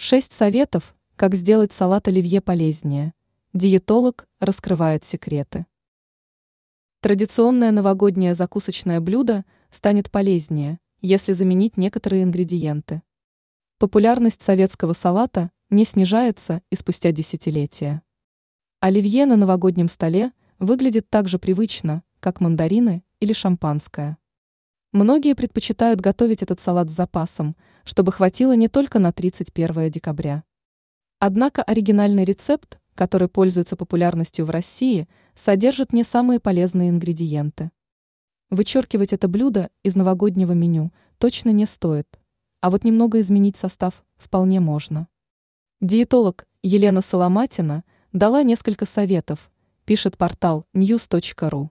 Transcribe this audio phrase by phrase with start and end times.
[0.00, 3.14] Шесть советов, как сделать салат оливье полезнее.
[3.52, 5.66] Диетолог раскрывает секреты.
[7.00, 13.02] Традиционное новогоднее закусочное блюдо станет полезнее, если заменить некоторые ингредиенты.
[13.78, 18.02] Популярность советского салата не снижается и спустя десятилетия.
[18.78, 20.30] Оливье на новогоднем столе
[20.60, 24.16] выглядит так же привычно, как мандарины или шампанское.
[25.00, 27.54] Многие предпочитают готовить этот салат с запасом,
[27.84, 30.42] чтобы хватило не только на 31 декабря.
[31.20, 35.06] Однако оригинальный рецепт, который пользуется популярностью в России,
[35.36, 37.70] содержит не самые полезные ингредиенты.
[38.50, 42.08] Вычеркивать это блюдо из новогоднего меню точно не стоит,
[42.60, 45.06] а вот немного изменить состав вполне можно.
[45.80, 49.48] Диетолог Елена Соломатина дала несколько советов,
[49.84, 51.70] пишет портал news.ru.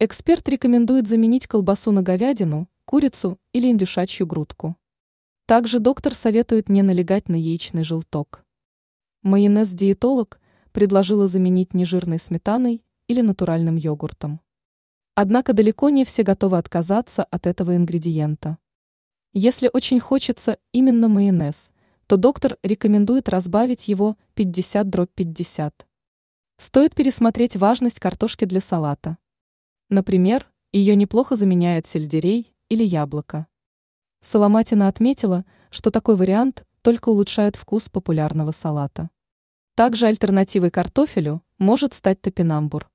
[0.00, 4.76] Эксперт рекомендует заменить колбасу на говядину, курицу или индюшачью грудку.
[5.44, 8.44] Также доктор советует не налегать на яичный желток.
[9.24, 10.38] Майонез-диетолог
[10.70, 14.40] предложила заменить нежирной сметаной или натуральным йогуртом.
[15.16, 18.56] Однако далеко не все готовы отказаться от этого ингредиента.
[19.32, 21.70] Если очень хочется именно майонез,
[22.06, 25.88] то доктор рекомендует разбавить его 50 дробь 50.
[26.56, 29.18] Стоит пересмотреть важность картошки для салата.
[29.90, 33.46] Например, ее неплохо заменяет сельдерей или яблоко.
[34.20, 39.10] Соломатина отметила, что такой вариант только улучшает вкус популярного салата.
[39.74, 42.90] Также альтернативой картофелю может стать топинамбур.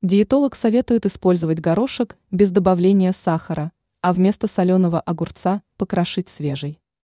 [0.00, 6.80] Диетолог советует использовать горошек без добавления сахара, а вместо соленого огурца покрошить свежий.